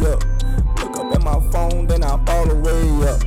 way 0.00 0.12
up. 0.12 0.22
Look 0.78 0.96
up 0.98 1.14
at 1.14 1.22
my 1.22 1.40
phone, 1.50 1.86
then 1.86 2.02
I 2.02 2.24
fall 2.24 2.50
away 2.50 3.08
up. 3.08 3.20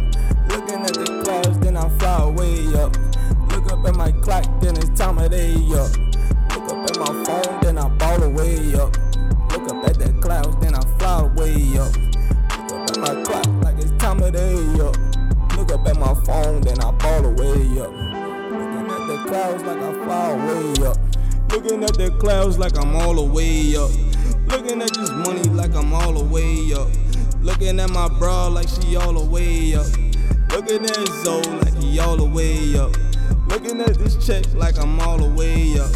Looking 0.49 0.81
at 0.85 0.93
the 0.93 1.21
clouds, 1.23 1.59
then 1.59 1.77
I 1.77 1.89
fly 1.97 2.23
away 2.23 2.67
up. 2.75 2.95
Look 3.51 3.71
up 3.71 3.85
at 3.85 3.95
my 3.95 4.11
clock, 4.23 4.45
then 4.61 4.77
it's 4.77 4.89
time 4.99 5.17
of 5.17 5.31
day 5.31 5.55
up. 5.73 5.91
Look 6.49 6.71
up 6.71 6.89
at 6.89 6.97
my 6.97 7.23
phone, 7.25 7.59
then 7.61 7.77
I 7.77 7.97
fall 7.97 8.23
away 8.23 8.73
up. 8.75 8.95
Look 9.51 9.69
up 9.71 9.87
at 9.87 9.99
the 9.99 10.13
clouds, 10.21 10.55
then 10.61 10.75
I 10.75 10.81
fly 10.97 11.21
away 11.21 11.77
up. 11.77 11.95
Look 12.57 12.71
up 12.71 12.89
at 12.89 12.97
my 12.97 13.23
clock, 13.23 13.47
like 13.63 13.77
it's 13.77 13.91
time 13.97 14.21
of 14.21 14.33
day 14.33 14.79
up. 14.79 14.95
Look 15.57 15.71
up 15.71 15.87
at 15.87 15.97
my 15.97 16.13
phone, 16.25 16.61
then 16.61 16.79
I 16.79 16.97
fall 16.99 17.25
away 17.25 17.79
up. 17.79 17.91
Looking 18.51 18.89
at 18.89 19.07
the 19.07 19.23
clouds 19.27 19.63
like 19.63 19.77
I 19.77 19.93
fly 20.05 20.29
away 20.31 20.87
up. 20.87 20.97
Looking 21.51 21.83
at 21.83 21.93
the 21.95 22.11
clouds 22.19 22.57
like 22.59 22.77
I'm 22.77 22.95
all 22.95 23.15
the 23.15 23.23
way 23.23 23.75
up. 23.75 24.08
Looking 24.49 24.81
at 24.81 24.93
this 24.93 25.11
money 25.11 25.43
like 25.43 25.75
I'm 25.75 25.93
all 25.93 26.13
the 26.13 26.23
way 26.23 26.73
up. 26.73 26.87
Looking 27.41 27.79
at 27.79 27.89
my 27.91 28.09
bra 28.19 28.47
like 28.47 28.67
she 28.67 28.95
all 28.95 29.13
the 29.13 29.23
way 29.23 29.75
up. 29.75 29.85
Looking 30.51 30.85
at 30.85 31.07
Zoe 31.23 31.43
like 31.61 31.75
he 31.75 31.99
all 31.99 32.17
the 32.17 32.25
way 32.25 32.77
up. 32.77 32.95
Looking 33.47 33.79
at 33.81 33.95
this 33.97 34.15
check 34.25 34.43
like 34.55 34.77
I'm 34.79 34.99
all 34.99 35.17
the 35.17 35.29
way 35.29 35.79
up. 35.79 35.91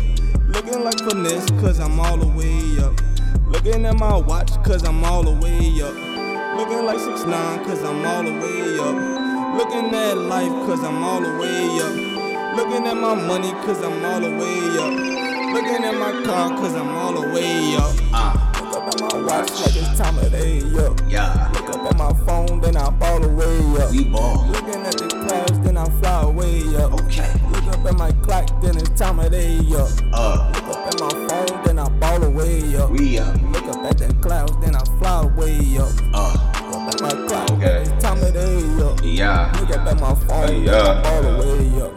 Looking 0.47 0.83
like 0.83 0.99
finesse 0.99 1.49
cause 1.61 1.79
I'm 1.79 1.99
all 1.99 2.17
the 2.17 2.27
way 2.27 2.83
up. 2.83 2.93
Looking 3.47 3.85
at 3.85 3.95
my 3.97 4.17
watch 4.17 4.51
cause 4.63 4.83
I'm 4.83 5.03
all 5.03 5.23
the 5.23 5.31
way 5.31 5.81
up. 5.81 5.95
Looking 6.57 6.85
like 6.85 6.99
6 6.99 7.25
9 7.25 7.65
cause 7.65 7.83
I'm 7.83 8.05
all 8.05 8.23
the 8.23 8.31
way 8.31 8.77
up. 8.79 9.57
Looking 9.57 9.93
at 9.93 10.17
life 10.17 10.67
cause 10.67 10.83
I'm 10.83 11.03
all 11.03 11.21
the 11.21 11.37
way 11.37 11.79
up. 11.81 12.55
Looking 12.55 12.85
at 12.85 12.97
my 12.97 13.15
money 13.15 13.51
cause 13.65 13.83
I'm 13.83 14.05
all 14.05 14.19
the 14.19 14.29
way 14.29 14.59
up. 14.77 15.53
Looking 15.53 15.83
at 15.83 15.95
my 15.95 16.23
car 16.23 16.49
cause 16.49 16.75
I'm 16.75 16.89
all 16.89 17.13
the 17.13 17.21
way 17.21 17.31
up. 17.31 17.32
Time 19.97 20.17
of 20.17 20.31
day 20.31 20.59
up. 20.79 20.99
yeah. 21.07 21.51
Look 21.53 21.69
up 21.69 21.91
at 21.91 21.97
my 21.97 22.13
phone, 22.25 22.59
then 22.61 22.77
I 22.77 22.89
ball 22.89 23.23
away 23.23 23.59
up. 23.81 23.91
We 23.91 24.03
ball. 24.05 24.45
Looking 24.47 24.81
at 24.85 24.97
the 24.97 25.07
clouds, 25.07 25.59
then 25.61 25.77
I 25.77 25.85
fly 26.01 26.21
away 26.23 26.75
up. 26.77 26.93
Okay. 26.93 27.31
Look 27.51 27.63
up 27.67 27.85
at 27.85 27.97
my 27.97 28.11
clock, 28.23 28.61
then 28.61 28.77
it's 28.77 28.89
time 28.99 29.19
of 29.19 29.31
day 29.31 29.57
up. 29.75 29.89
Uh, 30.13 30.51
Look 30.55 30.75
up 30.75 30.87
at 30.87 30.99
my 30.99 31.09
phone, 31.27 31.63
then 31.65 31.79
I 31.79 31.89
ball 31.89 32.23
away 32.23 32.75
up. 32.75 32.89
we 32.91 33.19
up. 33.19 33.35
Look 33.51 33.63
up 33.65 33.85
at 33.91 33.97
the 33.97 34.13
clouds, 34.21 34.53
then 34.61 34.75
I 34.75 34.83
fly 34.99 35.23
away 35.23 35.77
up. 35.77 35.91
Uh, 36.13 36.33
Look 36.71 36.93
at 36.95 37.01
my 37.01 37.27
clock, 37.27 37.51
Okay. 37.51 37.59
then 37.65 37.81
it's 37.93 38.03
time 38.03 38.23
of 38.23 38.33
day 38.33 38.83
up. 38.83 38.99
yeah. 39.03 39.51
Look 39.59 39.69
up 39.77 39.87
at 39.87 39.99
my 39.99 40.15
phone, 40.27 40.47
Hey, 40.47 40.65
then 40.65 40.73
I 40.73 40.93
yeah. 40.93 41.01
ball 41.03 41.25
away 41.25 41.81
up. 41.81 41.93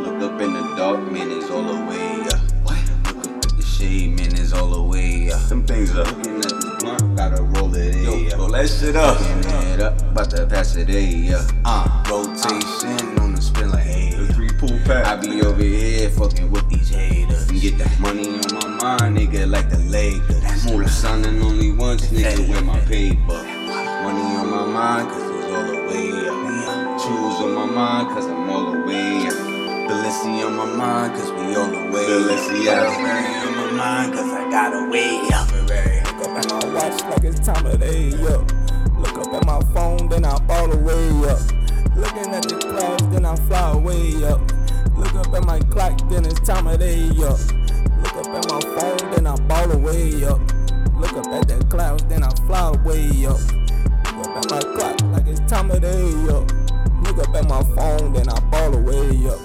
Look 0.00 0.32
up 0.32 0.40
in 0.40 0.52
the 0.54 0.74
dark, 0.76 1.12
man, 1.12 1.30
it's 1.30 1.50
all 1.50 1.62
the 1.62 1.80
way 1.86 2.26
up. 2.32 2.40
What? 2.64 2.78
Look 3.14 3.26
up 3.26 3.44
at 3.44 3.56
the 3.56 3.62
shade, 3.62 4.16
man, 4.16 4.34
it's 4.34 4.52
all 4.52 4.68
the 4.70 4.82
way 4.82 5.30
up. 5.32 5.42
Them 5.48 5.64
things 5.66 5.94
up. 5.96 6.06
Looking 6.06 6.33
Yo, 8.54 8.60
in. 8.60 8.62
roll 8.62 8.62
that 8.62 8.68
shit 8.68 8.96
up. 8.96 9.20
It 9.74 9.80
up, 9.80 10.00
about 10.00 10.30
to 10.30 10.46
pass 10.46 10.76
it 10.76 10.88
in, 10.88 11.24
yeah. 11.24 11.46
Uh, 11.64 12.04
rotation 12.08 13.18
on 13.18 13.34
the 13.34 13.42
spin 13.42 13.70
like 13.70 13.84
hey. 13.84 14.14
The 14.14 14.32
three 14.32 14.50
pool 14.52 14.78
pack. 14.84 15.06
I 15.06 15.16
be 15.16 15.42
over 15.42 15.62
here 15.62 16.10
fucking 16.10 16.50
with 16.50 16.68
these 16.68 16.90
haters. 16.90 17.48
And 17.48 17.60
get 17.60 17.78
that 17.78 17.98
money 17.98 18.28
on 18.28 18.54
my 18.54 18.98
mind, 19.00 19.16
nigga, 19.18 19.50
like 19.50 19.70
the 19.70 19.78
Lakers. 19.78 20.66
Moolah 20.66 20.88
signing 20.88 21.42
only 21.42 21.72
once, 21.72 22.06
nigga, 22.08 22.48
with 22.48 22.64
my 22.64 22.78
paper. 22.80 23.42
Money 24.02 24.36
on 24.36 24.50
my 24.50 24.66
mind, 24.66 25.08
cause 25.08 25.22
it's 25.22 25.52
all 25.52 25.66
the 25.66 25.80
way 25.88 26.28
up. 26.28 27.00
Shoes 27.00 27.40
on 27.42 27.54
my 27.54 27.66
mind, 27.66 28.08
cause 28.08 28.26
I'm 28.26 28.50
all 28.50 28.72
the 28.72 28.80
way 28.80 29.26
up. 29.26 29.34
Balenci 29.88 30.46
on 30.46 30.56
my 30.56 30.66
mind, 30.66 31.14
cause 31.14 31.30
we 31.32 31.54
all 31.56 31.66
the 31.66 31.90
way 31.90 32.06
up. 32.06 32.88
Ferrari 32.94 33.24
on 33.46 33.56
my 33.56 33.70
mind, 33.72 34.12
cause 34.14 34.32
I 34.32 34.50
got 34.50 34.72
a 34.72 34.90
way 34.90 35.20
up 35.34 36.03
time 37.44 37.66
of 37.66 37.78
day 37.78 38.10
up. 38.24 38.50
Look 38.96 39.18
up 39.18 39.34
at 39.34 39.44
my 39.44 39.60
phone, 39.74 40.08
then 40.08 40.24
I 40.24 40.38
fall 40.46 40.72
away 40.72 41.08
up. 41.28 41.40
Looking 41.94 42.32
at 42.32 42.42
the 42.48 42.56
clouds, 42.58 43.06
then 43.10 43.26
I 43.26 43.36
fly 43.36 43.72
away 43.72 44.24
up. 44.24 44.40
Look 44.96 45.14
up 45.14 45.34
at 45.34 45.44
my 45.44 45.58
clock, 45.68 46.08
then 46.08 46.24
it's 46.24 46.40
time 46.40 46.66
of 46.66 46.78
day 46.78 47.06
up. 47.20 47.38
Look 48.00 48.16
up 48.16 48.28
at 48.28 48.48
my 48.48 48.60
phone, 48.60 49.10
then 49.10 49.26
I 49.26 49.36
fall 49.46 49.70
away 49.72 50.24
up. 50.24 50.40
Look 50.96 51.12
up 51.12 51.26
at 51.26 51.48
the 51.48 51.66
clouds, 51.68 52.04
then 52.04 52.22
I 52.22 52.30
fly 52.46 52.68
away 52.68 53.26
up. 53.26 53.40
Look 54.16 54.26
up 54.26 54.36
at 54.38 54.50
my 54.50 54.60
clock, 54.60 55.02
like 55.12 55.26
it's 55.26 55.40
time 55.40 55.70
of 55.70 55.82
day 55.82 56.12
up. 56.30 56.50
Look 57.04 57.28
up 57.28 57.34
at 57.34 57.46
my 57.46 57.62
phone, 57.74 58.14
then 58.14 58.30
I 58.30 58.40
fall 58.50 58.74
away 58.74 59.26
up. 59.28 59.40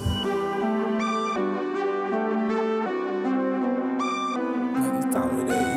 It's 4.96 5.14
time 5.14 5.40
of 5.40 5.48
day. 5.48 5.69